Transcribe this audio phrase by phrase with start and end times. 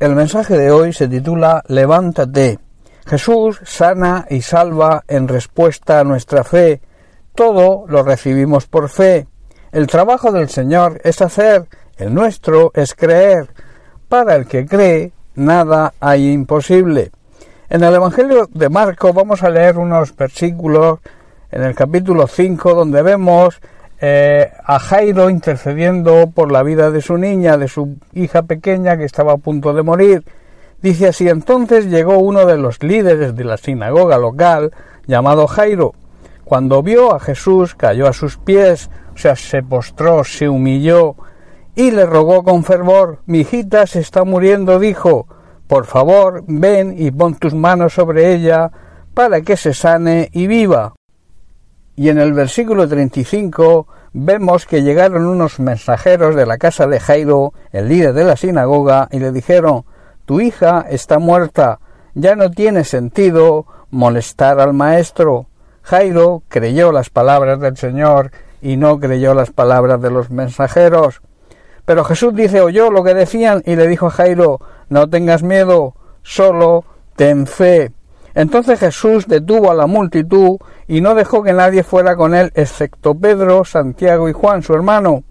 [0.00, 2.58] El mensaje de hoy se titula Levántate.
[3.04, 6.80] Jesús sana y salva en respuesta a nuestra fe.
[7.34, 9.28] Todo lo recibimos por fe.
[9.72, 11.68] El trabajo del Señor es hacer,
[11.98, 13.52] el nuestro es creer.
[14.08, 17.12] Para el que cree, nada hay imposible.
[17.68, 21.00] En el Evangelio de Marco vamos a leer unos versículos
[21.50, 23.60] en el capítulo 5 donde vemos
[24.00, 29.04] eh, a Jairo intercediendo por la vida de su niña, de su hija pequeña que
[29.04, 30.24] estaba a punto de morir.
[30.80, 34.72] Dice así, entonces llegó uno de los líderes de la sinagoga local,
[35.06, 35.92] llamado Jairo.
[36.44, 41.16] Cuando vio a Jesús, cayó a sus pies, o sea, se postró, se humilló,
[41.74, 45.26] y le rogó con fervor, mi hijita se está muriendo, dijo,
[45.66, 48.72] por favor, ven y pon tus manos sobre ella,
[49.12, 50.94] para que se sane y viva.
[51.96, 57.52] Y en el versículo 35 vemos que llegaron unos mensajeros de la casa de Jairo,
[57.72, 59.84] el líder de la sinagoga, y le dijeron
[60.24, 61.80] Tu hija está muerta,
[62.14, 65.46] ya no tiene sentido molestar al maestro.
[65.82, 68.30] Jairo creyó las palabras del Señor
[68.62, 71.22] y no creyó las palabras de los mensajeros.
[71.84, 75.94] Pero Jesús dice oyó lo que decían y le dijo a Jairo No tengas miedo,
[76.22, 76.84] solo
[77.16, 77.92] ten fe.
[78.40, 80.56] Entonces Jesús detuvo a la multitud
[80.88, 85.24] y no dejó que nadie fuera con él, excepto Pedro, Santiago y Juan, su hermano.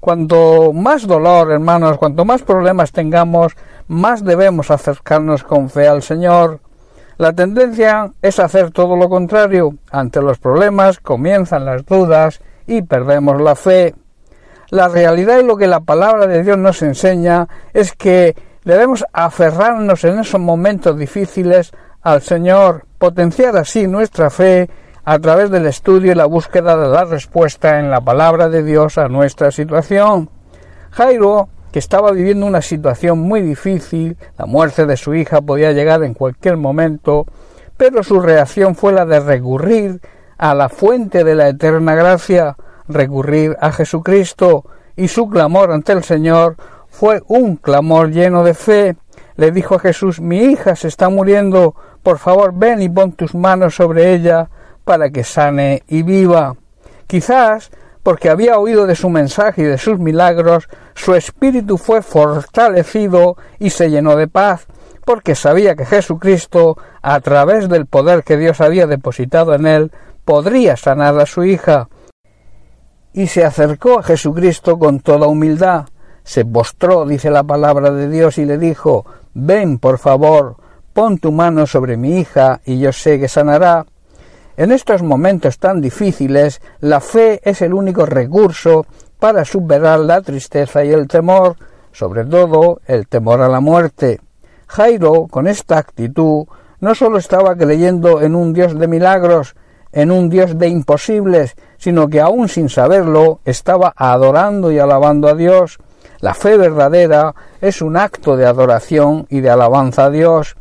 [0.00, 3.52] Cuanto más dolor, hermanos, cuanto más problemas tengamos,
[3.88, 6.60] más debemos acercarnos con fe al Señor.
[7.18, 9.74] La tendencia es hacer todo lo contrario.
[9.90, 13.94] Ante los problemas comienzan las dudas y perdemos la fe.
[14.70, 20.04] La realidad y lo que la palabra de Dios nos enseña es que debemos aferrarnos
[20.04, 24.70] en esos momentos difíciles al Señor, potenciar así nuestra fe
[25.04, 28.98] a través del estudio y la búsqueda de la respuesta en la palabra de Dios
[28.98, 30.30] a nuestra situación.
[30.90, 36.02] Jairo, que estaba viviendo una situación muy difícil, la muerte de su hija podía llegar
[36.02, 37.26] en cualquier momento,
[37.76, 40.00] pero su reacción fue la de recurrir
[40.36, 42.56] a la fuente de la eterna gracia,
[42.88, 44.64] recurrir a Jesucristo,
[44.96, 46.56] y su clamor ante el Señor
[46.88, 48.96] fue un clamor lleno de fe.
[49.36, 53.34] Le dijo a Jesús Mi hija se está muriendo, por favor, ven y pon tus
[53.34, 54.48] manos sobre ella
[54.84, 56.56] para que sane y viva.
[57.06, 57.70] Quizás
[58.02, 63.70] porque había oído de su mensaje y de sus milagros, su espíritu fue fortalecido y
[63.70, 64.66] se llenó de paz,
[65.04, 69.92] porque sabía que Jesucristo, a través del poder que Dios había depositado en él,
[70.24, 71.88] podría sanar a su hija.
[73.12, 75.86] Y se acercó a Jesucristo con toda humildad,
[76.22, 80.56] se postró, dice la palabra de Dios, y le dijo Ven, por favor,
[81.00, 83.86] pon tu mano sobre mi hija y yo sé que sanará.
[84.58, 88.84] En estos momentos tan difíciles, la fe es el único recurso
[89.18, 91.56] para superar la tristeza y el temor,
[91.90, 94.20] sobre todo el temor a la muerte.
[94.66, 96.44] Jairo, con esta actitud,
[96.80, 99.56] no sólo estaba creyendo en un Dios de milagros,
[99.92, 105.34] en un Dios de imposibles, sino que aún sin saberlo estaba adorando y alabando a
[105.34, 105.78] Dios.
[106.20, 110.56] La fe verdadera es un acto de adoración y de alabanza a Dios.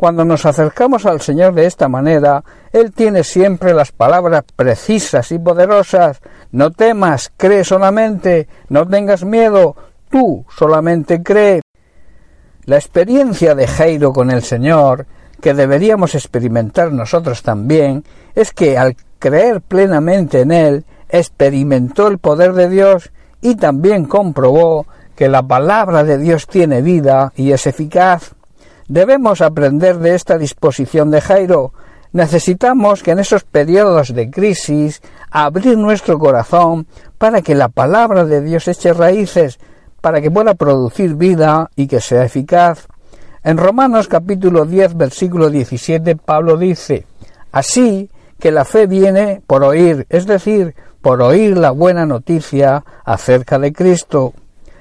[0.00, 5.38] Cuando nos acercamos al Señor de esta manera, Él tiene siempre las palabras precisas y
[5.38, 6.22] poderosas.
[6.52, 9.76] No temas, cree solamente, no tengas miedo,
[10.08, 11.60] tú solamente cree.
[12.64, 15.04] La experiencia de Jairo con el Señor,
[15.38, 18.02] que deberíamos experimentar nosotros también,
[18.34, 23.12] es que al creer plenamente en Él, experimentó el poder de Dios
[23.42, 28.34] y también comprobó que la palabra de Dios tiene vida y es eficaz.
[28.90, 31.72] Debemos aprender de esta disposición de Jairo.
[32.10, 38.40] Necesitamos que en esos periodos de crisis abrir nuestro corazón para que la palabra de
[38.40, 39.60] Dios eche raíces,
[40.00, 42.88] para que pueda producir vida y que sea eficaz.
[43.44, 47.06] En Romanos capítulo 10 versículo 17 Pablo dice,
[47.52, 53.60] Así que la fe viene por oír, es decir, por oír la buena noticia acerca
[53.60, 54.34] de Cristo.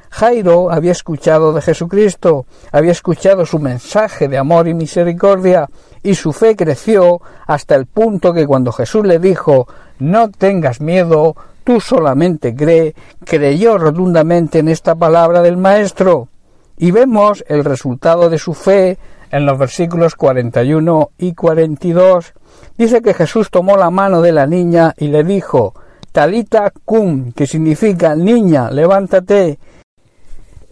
[0.09, 5.69] Jairo había escuchado de Jesucristo, había escuchado su mensaje de amor y misericordia,
[6.01, 9.67] y su fe creció hasta el punto que cuando Jesús le dijo
[9.99, 12.95] No tengas miedo, tú solamente cree,
[13.25, 16.29] creyó rotundamente en esta palabra del Maestro.
[16.77, 18.97] Y vemos el resultado de su fe
[19.31, 22.33] en los versículos 41 y 42.
[22.77, 25.73] Dice que Jesús tomó la mano de la niña y le dijo
[26.11, 29.59] Talita cum, que significa niña, levántate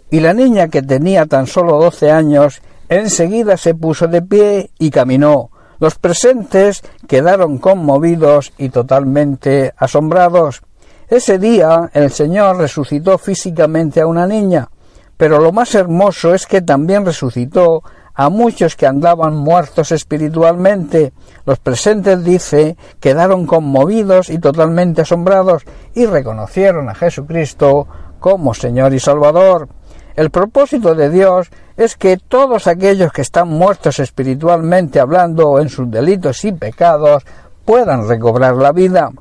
[0.10, 4.90] y la niña que tenía tan solo doce años enseguida se puso de pie y
[4.90, 5.52] caminó.
[5.80, 10.62] Los presentes quedaron conmovidos y totalmente asombrados.
[11.08, 14.70] Ese día el Señor resucitó físicamente a una niña,
[15.16, 17.82] Pero lo más hermoso es que también resucitó
[18.14, 21.14] a muchos que andaban muertos espiritualmente.
[21.46, 25.64] Los presentes, dice, quedaron conmovidos y totalmente asombrados
[25.96, 27.88] y reconocieron a Jesucristo
[28.20, 29.70] como Señor y Salvador.
[30.18, 35.92] El propósito de Dios es que todos aquellos que están muertos espiritualmente hablando en sus
[35.92, 37.24] delitos y pecados
[37.66, 39.12] puedan recobrar la vida.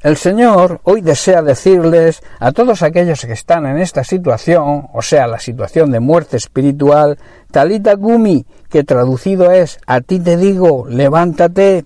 [0.00, 5.26] El Señor hoy desea decirles a todos aquellos que están en esta situación, o sea,
[5.26, 7.18] la situación de muerte espiritual,
[7.50, 11.84] Talita Gumi, que traducido es a ti te digo, levántate.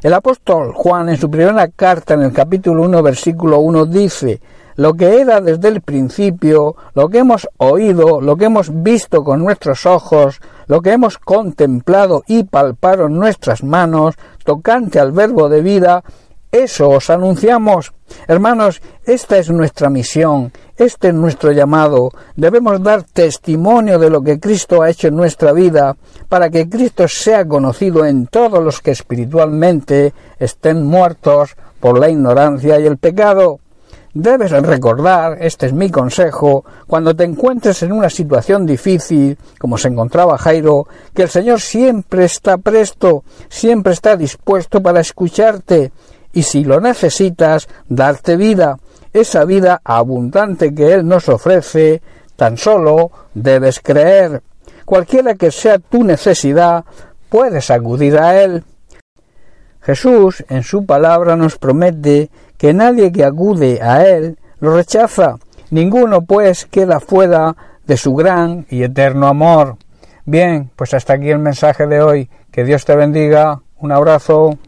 [0.00, 4.40] El apóstol Juan en su primera carta en el capítulo 1 versículo 1 dice,
[4.78, 9.40] lo que era desde el principio, lo que hemos oído, lo que hemos visto con
[9.40, 14.14] nuestros ojos, lo que hemos contemplado y palparon nuestras manos,
[14.44, 16.04] tocante al verbo de vida,
[16.52, 17.92] eso os anunciamos.
[18.28, 22.10] Hermanos, esta es nuestra misión, este es nuestro llamado.
[22.36, 25.96] Debemos dar testimonio de lo que Cristo ha hecho en nuestra vida,
[26.28, 32.78] para que Cristo sea conocido en todos los que espiritualmente estén muertos por la ignorancia
[32.78, 33.58] y el pecado.
[34.20, 39.86] Debes recordar, este es mi consejo, cuando te encuentres en una situación difícil, como se
[39.86, 45.92] encontraba Jairo, que el Señor siempre está presto, siempre está dispuesto para escucharte,
[46.32, 48.80] y si lo necesitas, darte vida,
[49.12, 52.02] esa vida abundante que Él nos ofrece,
[52.34, 54.42] tan solo debes creer.
[54.84, 56.84] Cualquiera que sea tu necesidad,
[57.28, 58.64] puedes acudir a Él.
[59.80, 65.36] Jesús en su palabra nos promete que nadie que acude a Él lo rechaza.
[65.70, 67.56] Ninguno pues queda fuera
[67.86, 69.76] de su gran y eterno amor.
[70.26, 72.30] Bien, pues hasta aquí el mensaje de hoy.
[72.50, 73.62] Que Dios te bendiga.
[73.78, 74.58] Un abrazo.